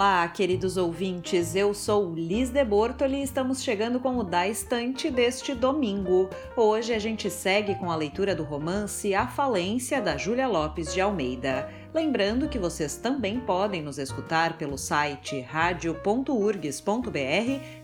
[0.00, 5.10] Olá, queridos ouvintes, eu sou Liz de Bortoli e estamos chegando com o Da Estante
[5.10, 6.30] deste domingo.
[6.56, 11.02] Hoje a gente segue com a leitura do romance A Falência da Júlia Lopes de
[11.02, 11.68] Almeida.
[11.92, 17.10] Lembrando que vocês também podem nos escutar pelo site radio.urgs.br,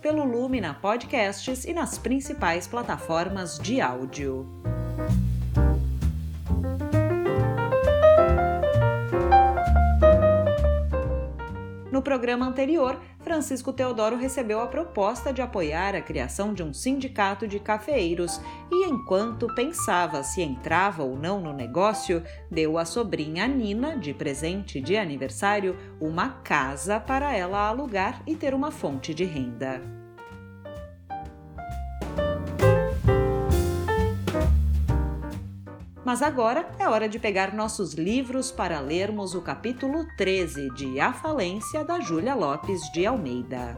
[0.00, 4.48] pelo Lumina Podcasts e nas principais plataformas de áudio.
[12.16, 17.60] Programa anterior, Francisco Teodoro recebeu a proposta de apoiar a criação de um sindicato de
[17.60, 18.40] cafeeiros
[18.72, 24.80] e, enquanto pensava se entrava ou não no negócio, deu à sobrinha Nina, de presente
[24.80, 29.95] de aniversário, uma casa para ela alugar e ter uma fonte de renda.
[36.06, 41.12] Mas agora é hora de pegar nossos livros para lermos o capítulo 13 de A
[41.12, 43.76] Falência da Júlia Lopes de Almeida.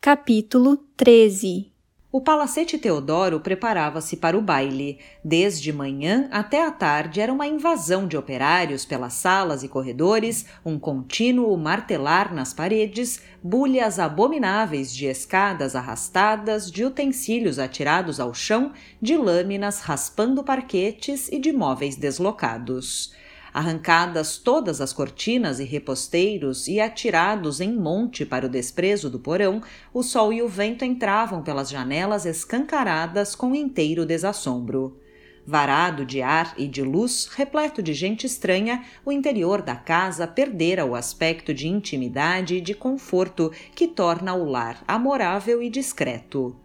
[0.00, 1.75] Capítulo 13
[2.16, 4.98] o Palacete Teodoro preparava-se para o baile.
[5.22, 10.78] Desde manhã até a tarde era uma invasão de operários pelas salas e corredores, um
[10.78, 19.14] contínuo martelar nas paredes, bulhas abomináveis de escadas arrastadas, de utensílios atirados ao chão, de
[19.14, 23.12] lâminas raspando parquetes e de móveis deslocados.
[23.52, 29.62] Arrancadas todas as cortinas e reposteiros e atirados em monte para o desprezo do porão,
[29.92, 35.00] o sol e o vento entravam pelas janelas escancaradas com inteiro desassombro.
[35.46, 40.84] Varado de ar e de luz, repleto de gente estranha, o interior da casa perdera
[40.84, 46.56] o aspecto de intimidade e de conforto que torna o lar amorável e discreto.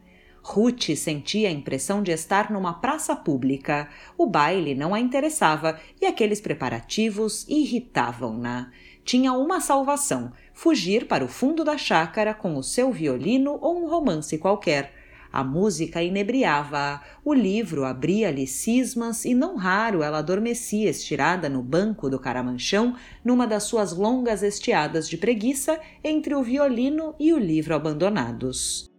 [0.43, 3.87] Ruth sentia a impressão de estar numa praça pública.
[4.17, 8.71] O baile não a interessava e aqueles preparativos irritavam-na.
[9.05, 13.87] Tinha uma salvação: fugir para o fundo da chácara com o seu violino ou um
[13.87, 14.93] romance qualquer.
[15.31, 22.09] A música inebriava-a, o livro abria-lhe cismas e não raro ela adormecia estirada no banco
[22.09, 27.73] do caramanchão numa das suas longas estiadas de preguiça entre o violino e o livro
[27.73, 28.90] abandonados.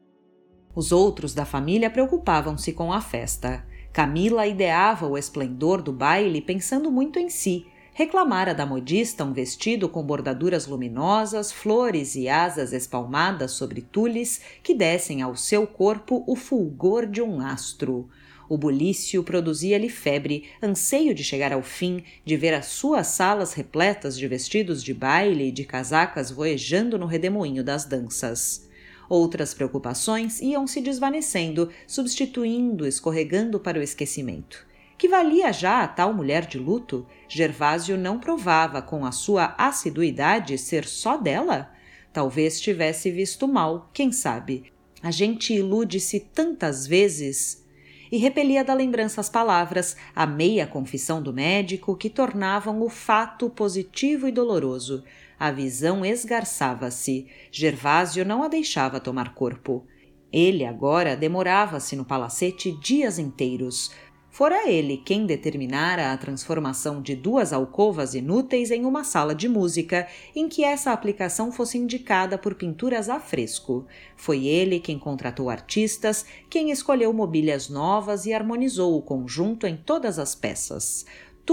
[0.75, 3.63] Os outros da família preocupavam-se com a festa.
[3.93, 7.67] Camila ideava o esplendor do baile pensando muito em si.
[7.93, 14.75] Reclamara da modista um vestido com bordaduras luminosas, flores e asas espalmadas sobre tules que
[14.75, 18.09] dessem ao seu corpo o fulgor de um astro.
[18.49, 24.17] O bulício produzia-lhe febre, anseio de chegar ao fim, de ver as suas salas repletas
[24.17, 28.72] de vestidos de baile e de casacas voejando no redemoinho das danças.
[29.13, 34.67] Outras preocupações iam se desvanecendo, substituindo, escorregando para o esquecimento.
[34.97, 37.07] Que valia já a tal mulher de luto?
[37.29, 41.71] Gervásio não provava com a sua assiduidade ser só dela?
[42.11, 44.73] Talvez tivesse visto mal, quem sabe?
[45.03, 47.63] A gente ilude-se tantas vezes
[48.11, 53.51] e repelia da lembrança as palavras, a meia confissão do médico, que tornavam o fato
[53.51, 55.05] positivo e doloroso.
[55.43, 57.27] A visão esgarçava-se.
[57.51, 59.85] Gervásio não a deixava tomar corpo.
[60.33, 63.91] Ele agora demorava-se no palacete dias inteiros.
[64.31, 70.07] Fora ele quem determinara a transformação de duas alcovas inúteis em uma sala de música,
[70.33, 73.85] em que essa aplicação fosse indicada por pinturas a fresco.
[74.17, 80.21] Foi ele quem contratou artistas, quem escolheu mobílias novas e harmonizou o conjunto em todas
[80.21, 81.05] as peças.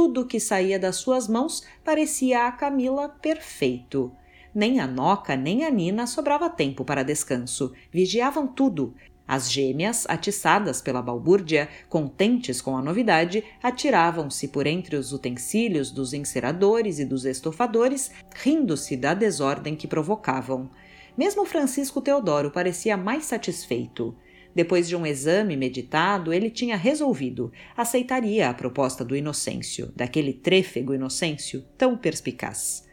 [0.01, 4.13] Tudo que saía das suas mãos parecia a Camila perfeito.
[4.55, 7.73] Nem a Noca nem a Nina sobrava tempo para descanso.
[7.91, 8.95] Vigiavam tudo.
[9.27, 16.13] As gêmeas, atiçadas pela balbúrdia, contentes com a novidade, atiravam-se por entre os utensílios dos
[16.13, 20.69] enceradores e dos estofadores, rindo-se da desordem que provocavam.
[21.17, 24.15] Mesmo Francisco Teodoro parecia mais satisfeito.
[24.59, 30.93] Depois de um exame meditado, ele tinha resolvido, aceitaria a proposta do Inocêncio, daquele trêfego
[30.93, 32.85] Inocêncio tão perspicaz.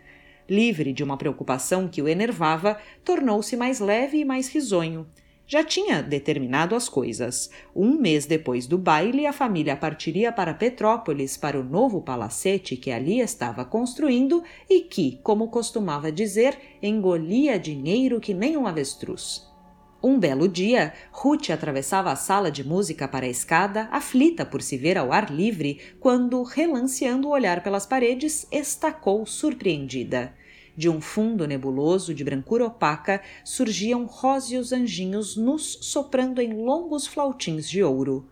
[0.49, 5.09] livre de uma preocupação que o enervava, tornou-se mais leve e mais risonho.
[5.45, 7.51] Já tinha determinado as coisas.
[7.75, 12.93] Um mês depois do baile, a família partiria para Petrópolis para o novo palacete que
[12.93, 14.41] ali estava construindo
[14.71, 19.56] e que, como costumava dizer, engolia dinheiro que nem um avestruz.
[20.03, 24.77] Um belo dia, Ruth atravessava a sala de música para a escada, aflita por se
[24.77, 30.35] ver ao ar livre, quando, relanceando o olhar pelas paredes, estacou surpreendida.
[30.77, 37.67] De um fundo nebuloso de brancura opaca surgiam róseos anjinhos nus soprando em longos flautins
[37.67, 38.29] de ouro.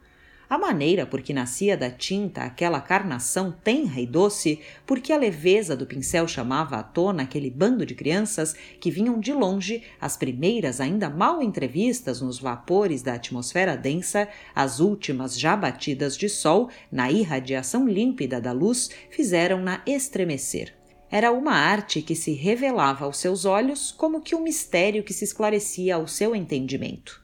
[0.55, 5.77] A maneira por que nascia da tinta aquela carnação tenra e doce, porque a leveza
[5.77, 10.81] do pincel chamava à tona aquele bando de crianças que vinham de longe, as primeiras
[10.81, 17.11] ainda mal entrevistas nos vapores da atmosfera densa, as últimas já batidas de sol, na
[17.11, 20.73] irradiação límpida da luz, fizeram-na estremecer.
[21.11, 25.25] Era uma arte que se revelava aos seus olhos como que um mistério que se
[25.25, 27.24] esclarecia ao seu entendimento.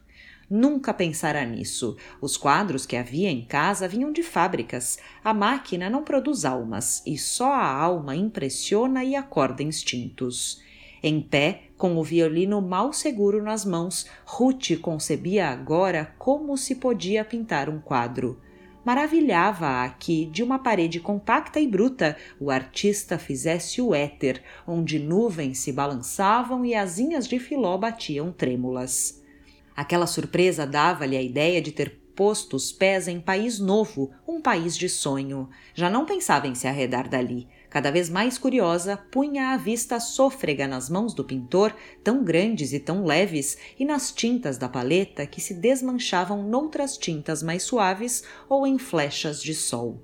[0.53, 1.95] Nunca pensara nisso.
[2.19, 4.99] Os quadros que havia em casa vinham de fábricas.
[5.23, 10.61] A máquina não produz almas, e só a alma impressiona e acorda instintos.
[11.01, 17.23] Em pé, com o violino mal seguro nas mãos, Ruth concebia agora como se podia
[17.23, 18.37] pintar um quadro
[18.83, 25.59] maravilhava-a que, de uma parede compacta e bruta, o artista fizesse o éter, onde nuvens
[25.59, 29.20] se balançavam e asinhas de filó batiam trêmulas.
[29.75, 34.77] Aquela surpresa dava-lhe a ideia de ter posto os pés em país novo, um país
[34.77, 35.49] de sonho.
[35.73, 37.47] Já não pensava em se arredar dali.
[37.69, 41.73] Cada vez mais curiosa, punha a vista sôfrega nas mãos do pintor,
[42.03, 47.41] tão grandes e tão leves, e nas tintas da paleta que se desmanchavam noutras tintas
[47.41, 50.03] mais suaves ou em flechas de sol.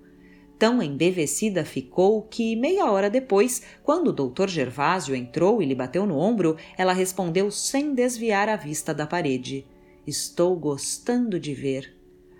[0.59, 6.05] Tão embevecida ficou que, meia hora depois, quando o doutor Gervásio entrou e lhe bateu
[6.07, 9.67] no ombro, ela respondeu sem desviar a vista da parede:
[10.05, 11.95] Estou gostando de ver.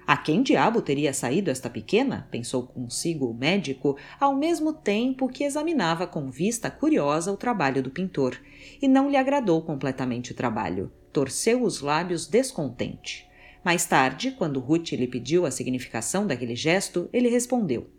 [0.07, 2.27] A quem diabo teria saído esta pequena?
[2.31, 7.91] pensou consigo o médico, ao mesmo tempo que examinava com vista curiosa o trabalho do
[7.91, 8.39] pintor.
[8.81, 10.91] E não lhe agradou completamente o trabalho.
[11.13, 13.27] Torceu os lábios descontente.
[13.63, 17.89] Mais tarde, quando Ruth lhe pediu a significação daquele gesto, ele respondeu: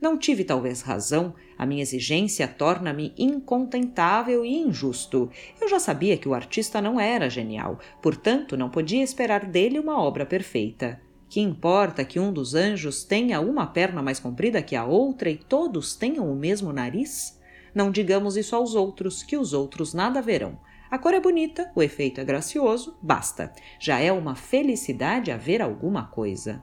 [0.00, 1.34] Não tive talvez razão.
[1.56, 5.30] A minha exigência torna-me incontentável e injusto.
[5.60, 10.00] Eu já sabia que o artista não era genial, portanto, não podia esperar dele uma
[10.00, 11.00] obra perfeita.
[11.28, 15.36] Que importa que um dos anjos tenha uma perna mais comprida que a outra e
[15.36, 17.40] todos tenham o mesmo nariz?
[17.74, 20.58] Não digamos isso aos outros, que os outros nada verão.
[20.90, 23.52] A cor é bonita, o efeito é gracioso, basta.
[23.78, 26.62] Já é uma felicidade haver alguma coisa.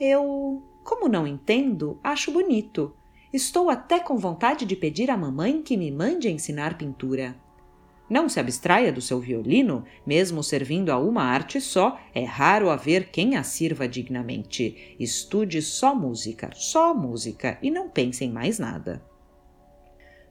[0.00, 2.96] Eu, como não entendo, acho bonito.
[3.30, 7.36] Estou até com vontade de pedir à mamãe que me mande ensinar pintura.
[8.08, 13.10] Não se abstraia do seu violino, mesmo servindo a uma arte só, é raro haver
[13.10, 14.96] quem a sirva dignamente.
[14.98, 19.06] Estude só música, só música, e não pense em mais nada.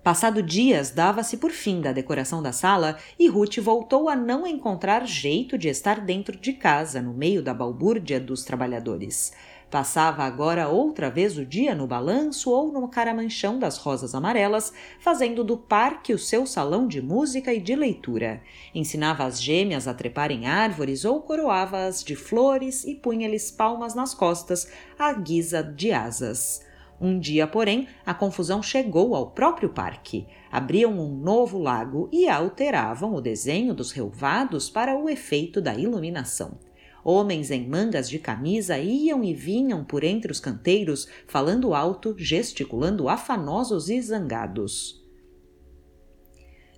[0.04, 5.06] Passado dias, dava-se por fim da decoração da sala e Ruth voltou a não encontrar
[5.06, 9.34] jeito de estar dentro de casa, no meio da balbúrdia dos trabalhadores.
[9.70, 15.44] Passava agora outra vez o dia no balanço ou no caramanchão das rosas amarelas, fazendo
[15.44, 18.42] do parque o seu salão de música e de leitura.
[18.74, 24.14] Ensinava as gêmeas a trepar em árvores ou coroava-as de flores e punha-lhes palmas nas
[24.14, 26.66] costas, à guisa de asas.
[27.00, 30.26] Um dia, porém, a confusão chegou ao próprio parque.
[30.50, 36.58] Abriam um novo lago e alteravam o desenho dos relvados para o efeito da iluminação.
[37.10, 43.08] Homens em mangas de camisa iam e vinham por entre os canteiros, falando alto, gesticulando
[43.08, 45.02] afanosos e zangados.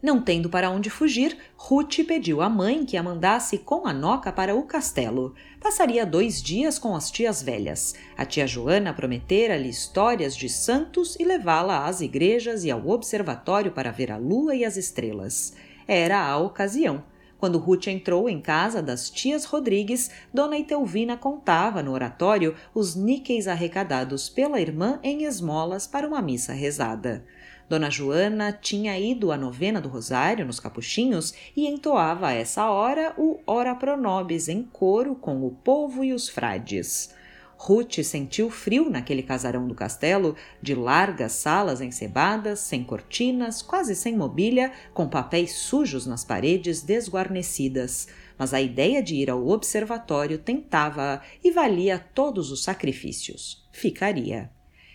[0.04, 4.32] Não tendo para onde fugir, Ruth pediu à mãe que a mandasse com a noca
[4.32, 5.34] para o castelo.
[5.60, 7.96] Passaria dois dias com as tias velhas.
[8.16, 13.90] A tia Joana prometera-lhe histórias de santos e levá-la às igrejas e ao observatório para
[13.90, 15.54] ver a lua e as estrelas.
[15.88, 17.04] Era a ocasião.
[17.40, 23.48] Quando Ruth entrou em casa das tias Rodrigues, Dona Itelvina contava no oratório os níqueis
[23.48, 27.26] arrecadados pela irmã em esmolas para uma missa rezada.
[27.70, 33.14] Dona Joana tinha ido à novena do Rosário nos Capuchinhos e entoava a essa hora
[33.18, 37.14] o Ora Pro Nobis em coro com o povo e os frades.
[37.62, 44.16] Ruth sentiu frio naquele casarão do castelo, de largas salas encebadas, sem cortinas, quase sem
[44.16, 48.08] mobília, com papéis sujos nas paredes desguarnecidas.
[48.38, 53.68] Mas a ideia de ir ao observatório tentava-a e valia todos os sacrifícios.
[53.74, 54.50] Ficaria.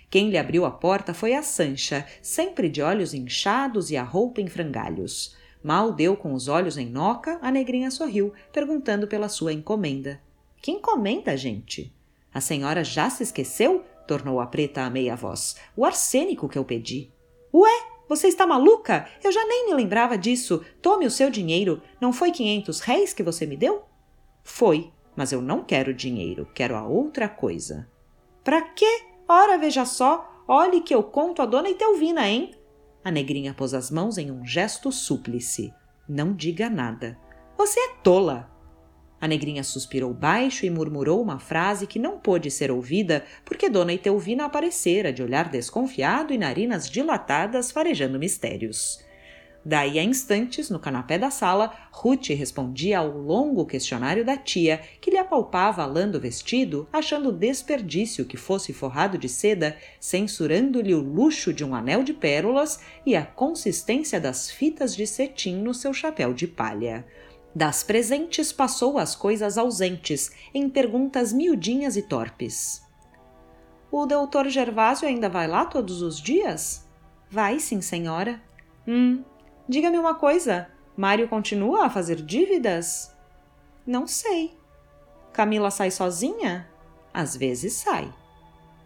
[0.09, 4.41] Quem lhe abriu a porta foi a Sancha, sempre de olhos inchados e a roupa
[4.41, 5.37] em frangalhos.
[5.63, 10.19] Mal deu com os olhos em Noca, a negrinha sorriu, perguntando pela sua encomenda.
[10.63, 11.93] Que encomenda, gente?
[12.35, 13.85] A senhora já se esqueceu?
[14.07, 15.57] tornou a preta a meia voz.
[15.77, 17.11] O arsênico que eu pedi.
[17.55, 17.71] Ué,
[18.09, 19.09] você está maluca?
[19.23, 20.63] Eu já nem me lembrava disso.
[20.83, 21.81] Tome o seu dinheiro.
[22.01, 23.85] Não foi quinhentos réis que você me deu?
[24.43, 27.89] Foi, mas eu não quero dinheiro, quero a outra coisa.
[28.43, 29.05] Para quê?
[29.27, 32.55] Ora, veja só, olhe que eu conto a dona Itelvina, hein?
[33.03, 35.73] A negrinha pôs as mãos em um gesto súplice.
[36.07, 37.19] Não diga nada.
[37.57, 38.54] Você é tola!
[39.25, 43.95] A negrinha suspirou baixo e murmurou uma frase que não pôde ser ouvida porque Dona
[43.95, 49.03] Itelvina aparecera de olhar desconfiado e narinas dilatadas farejando mistérios.
[49.65, 55.11] Daí a instantes, no canapé da sala, Ruth respondia ao longo questionário da tia, que
[55.11, 61.01] lhe apalpava a lã do vestido, achando desperdício que fosse forrado de seda, censurando-lhe o
[61.01, 65.95] luxo de um anel de pérolas e a consistência das fitas de cetim no seu
[65.95, 67.07] chapéu de palha.
[67.55, 72.83] Das presentes passou às coisas ausentes, em perguntas miudinhas e torpes.
[73.91, 76.85] O doutor Gervásio ainda vai lá todos os dias?
[77.31, 78.43] Vai, sim, senhora.
[78.89, 79.23] Hum,
[79.69, 83.15] Diga-me uma coisa: Mário continua a fazer dívidas?
[83.87, 84.57] Não sei.
[85.33, 86.69] Camila sai sozinha?
[87.13, 88.13] Às vezes sai.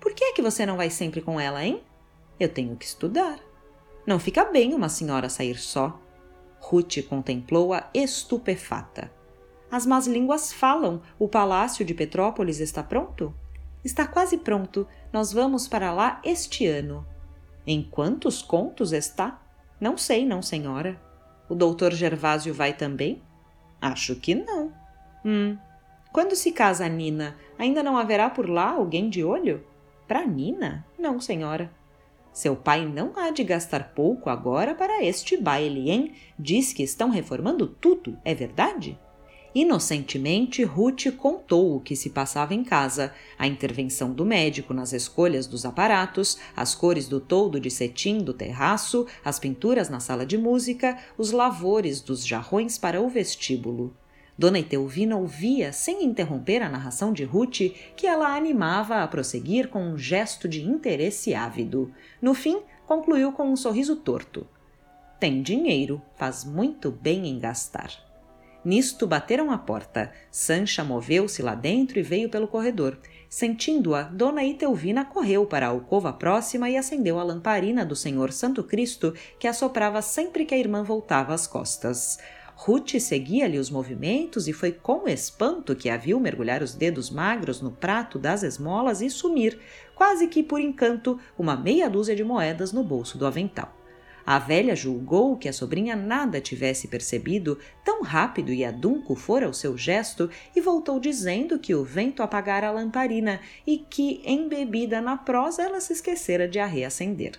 [0.00, 1.82] Por que é que você não vai sempre com ela, hein?
[2.38, 3.38] Eu tenho que estudar.
[4.06, 6.00] Não fica bem uma senhora sair só.
[6.60, 9.10] Ruth contemplou-a estupefata.
[9.70, 11.02] As más línguas falam.
[11.18, 13.34] O palácio de Petrópolis está pronto?
[13.84, 14.86] Está quase pronto.
[15.12, 17.06] Nós vamos para lá este ano.
[17.66, 19.40] Em quantos contos está?
[19.80, 21.00] Não sei, não, senhora.
[21.48, 23.22] O doutor Gervásio vai também?
[23.80, 24.72] Acho que não.
[25.24, 25.56] Hum.
[26.12, 29.64] Quando se casa a Nina, ainda não haverá por lá alguém de olho?
[30.06, 30.86] Para Nina?
[30.98, 31.70] Não, senhora.
[32.38, 36.12] Seu pai não há de gastar pouco agora para este baile, hein?
[36.38, 38.96] Diz que estão reformando tudo, é verdade?
[39.52, 45.48] Inocentemente, Ruth contou o que se passava em casa, a intervenção do médico nas escolhas
[45.48, 50.38] dos aparatos, as cores do toldo de cetim do terraço, as pinturas na sala de
[50.38, 53.96] música, os lavores dos jarrões para o vestíbulo.
[54.38, 59.82] Dona Etelvina ouvia, sem interromper a narração de Ruth, que ela animava a prosseguir com
[59.82, 61.92] um gesto de interesse ávido.
[62.22, 64.46] No fim, concluiu com um sorriso torto.
[65.18, 67.90] Tem dinheiro, faz muito bem em gastar.
[68.64, 70.12] Nisto bateram à porta.
[70.30, 72.96] Sancha moveu-se lá dentro e veio pelo corredor.
[73.28, 78.62] Sentindo-a, Dona Itelvina correu para a alcova próxima e acendeu a lamparina do Senhor Santo
[78.62, 82.18] Cristo, que assoprava sempre que a irmã voltava às costas.
[82.60, 87.62] Ruth seguia-lhe os movimentos e foi com espanto que a viu mergulhar os dedos magros
[87.62, 89.56] no prato das esmolas e sumir,
[89.94, 93.72] quase que por encanto, uma meia dúzia de moedas no bolso do avental.
[94.26, 99.54] A velha julgou que a sobrinha nada tivesse percebido, tão rápido e adunco fora o
[99.54, 105.16] seu gesto, e voltou dizendo que o vento apagara a lamparina e que, embebida na
[105.16, 107.38] prosa, ela se esquecera de a reacender.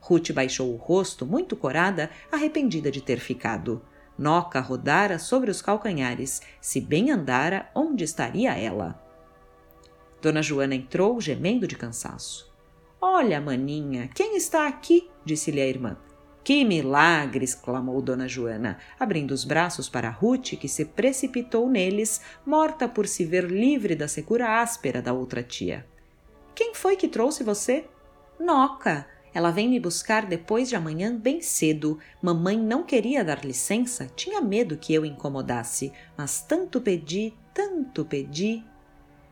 [0.00, 3.82] Ruth baixou o rosto, muito corada, arrependida de ter ficado.
[4.16, 6.40] Noca rodara sobre os calcanhares.
[6.60, 9.02] Se bem andara, onde estaria ela?
[10.22, 12.52] Dona Joana entrou, gemendo de cansaço.
[13.00, 15.10] Olha, maninha, quem está aqui?
[15.24, 15.96] disse-lhe a irmã.
[16.44, 17.44] Que milagre!
[17.44, 23.24] exclamou Dona Joana, abrindo os braços para Ruth, que se precipitou neles, morta por se
[23.24, 25.86] ver livre da secura áspera da outra tia.
[26.54, 27.86] Quem foi que trouxe você?
[28.38, 29.06] Noca.
[29.34, 31.98] Ela vem me buscar depois de amanhã bem cedo.
[32.22, 38.64] Mamãe não queria dar licença, tinha medo que eu incomodasse, mas tanto pedi, tanto pedi.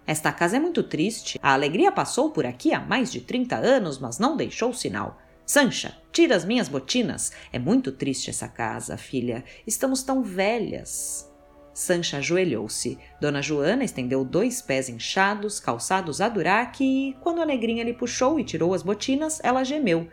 [0.04, 1.38] Esta casa é muito triste.
[1.40, 5.23] A alegria passou por aqui há mais de trinta anos, mas não deixou sinal.
[5.47, 7.32] Sancha, tira as minhas botinas.
[7.52, 9.44] É muito triste essa casa, filha.
[9.64, 11.32] Estamos tão velhas.
[11.75, 12.99] Sancha ajoelhou-se.
[13.21, 18.38] Dona Joana estendeu dois pés inchados, calçados a duraque, e, quando a negrinha lhe puxou
[18.38, 20.09] e tirou as botinas, ela gemeu.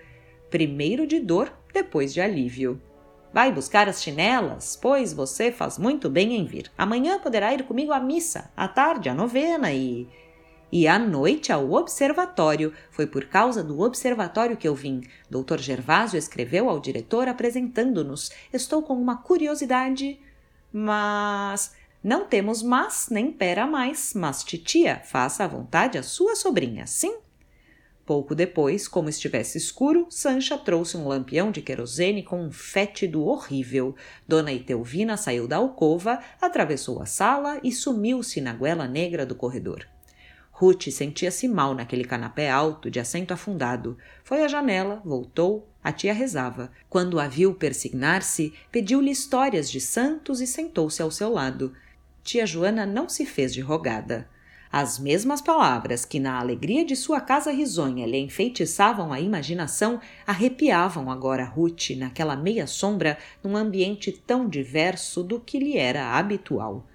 [0.49, 2.81] Primeiro de dor, depois de alívio.
[3.33, 6.71] Vai buscar as chinelas, pois você faz muito bem em vir.
[6.77, 10.07] Amanhã poderá ir comigo à missa, à tarde à novena e
[10.71, 12.73] e à noite ao observatório.
[12.91, 15.01] Foi por causa do observatório que eu vim.
[15.29, 15.57] Dr.
[15.57, 18.31] Gervásio escreveu ao diretor apresentando-nos.
[18.53, 20.19] Estou com uma curiosidade.
[20.71, 21.77] Mas.
[22.01, 27.17] Não temos mas nem pera mais, mas titia, faça à vontade a sua sobrinha, sim?
[28.09, 33.95] Pouco depois, como estivesse escuro, Sancha trouxe um lampião de querosene com um fétido horrível.
[34.27, 39.85] Dona Itelvina saiu da alcova, atravessou a sala e sumiu-se na goela negra do corredor.
[40.59, 43.95] Ruth sentia-se mal naquele canapé alto de assento afundado.
[44.23, 46.71] Foi à janela, voltou, a tia rezava.
[46.89, 51.73] Quando a viu persignar-se, pediu-lhe histórias de santos e sentou-se ao seu lado.
[52.23, 54.27] Tia Joana não se fez de rogada.
[54.71, 61.09] As mesmas palavras que, na alegria de sua casa risonha, lhe enfeitiçavam a imaginação, arrepiavam
[61.09, 66.85] agora Ruth naquela meia sombra, num ambiente tão diverso do que lhe era habitual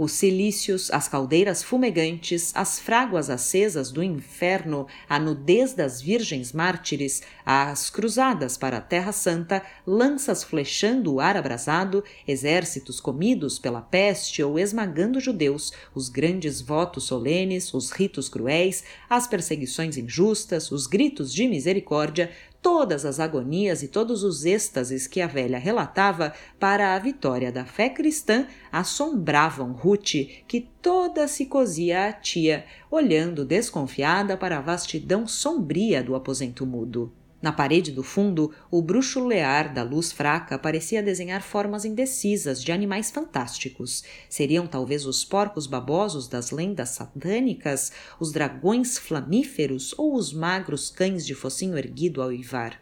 [0.00, 7.20] os cilícios, as caldeiras fumegantes, as fráguas acesas do inferno, a nudez das virgens mártires,
[7.44, 14.42] as cruzadas para a Terra Santa, lanças flechando o ar abrasado, exércitos comidos pela peste
[14.42, 21.30] ou esmagando judeus, os grandes votos solenes, os ritos cruéis, as perseguições injustas, os gritos
[21.30, 22.30] de misericórdia,
[22.62, 27.64] todas as agonias e todos os êxtases que a velha relatava para a vitória da
[27.64, 35.26] fé cristã assombravam Ruth, que toda se cosia à tia, olhando desconfiada para a vastidão
[35.26, 37.12] sombria do aposento mudo.
[37.42, 43.10] Na parede do fundo, o bruxulear da luz fraca parecia desenhar formas indecisas de animais
[43.10, 44.04] fantásticos.
[44.28, 51.24] Seriam talvez os porcos babosos das lendas satânicas, os dragões flamíferos ou os magros cães
[51.24, 52.78] de focinho erguido ao ivar.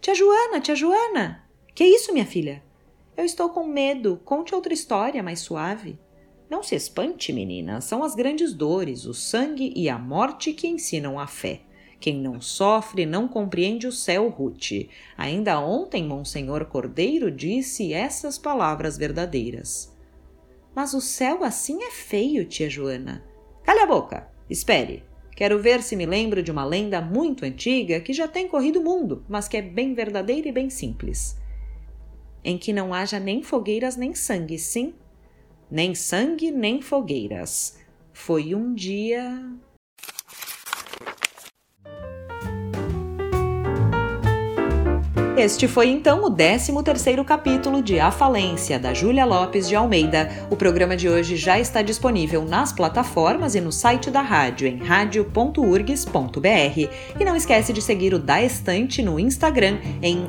[0.00, 1.44] Tia Joana, tia Joana!
[1.72, 2.62] Que é isso, minha filha?
[3.16, 4.20] Eu estou com medo.
[4.24, 5.98] Conte outra história mais suave.
[6.50, 7.80] Não se espante, menina.
[7.80, 11.62] São as grandes dores, o sangue e a morte que ensinam a fé.
[12.06, 14.88] Quem não sofre não compreende o céu, Ruth.
[15.18, 19.92] Ainda ontem, Monsenhor Cordeiro disse essas palavras verdadeiras.
[20.72, 23.24] Mas o céu assim é feio, tia Joana.
[23.64, 24.28] Cale a boca!
[24.48, 25.02] Espere!
[25.34, 28.84] Quero ver se me lembro de uma lenda muito antiga que já tem corrido o
[28.84, 31.36] mundo, mas que é bem verdadeira e bem simples.
[32.44, 34.94] Em que não haja nem fogueiras nem sangue, sim?
[35.68, 37.80] Nem sangue nem fogueiras.
[38.12, 39.44] Foi um dia.
[45.36, 50.30] Este foi então o 13º capítulo de A Falência, da Júlia Lopes de Almeida.
[50.48, 54.78] O programa de hoje já está disponível nas plataformas e no site da rádio, em
[54.78, 56.10] radio.urgs.br.
[57.20, 60.26] E não esquece de seguir o Da Estante no Instagram, em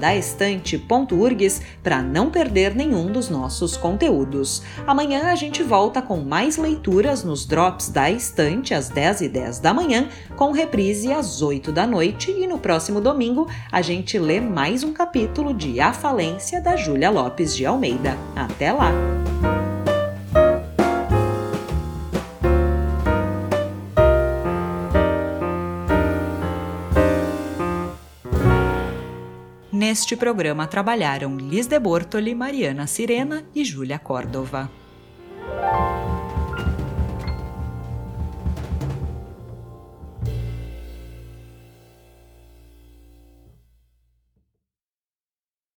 [0.00, 4.64] daestante.urgs, para não perder nenhum dos nossos conteúdos.
[4.84, 9.60] Amanhã a gente volta com mais leituras nos Drops da Estante, às 10 e 10
[9.60, 12.32] da manhã, com reprise às 8 da noite.
[12.32, 17.10] E no próximo domingo a gente ler mais um capítulo de A Falência da Júlia
[17.10, 18.16] Lopes de Almeida.
[18.34, 18.90] Até lá!
[29.70, 34.70] Neste programa trabalharam Liz de Bortoli, Mariana Sirena e Júlia Córdova.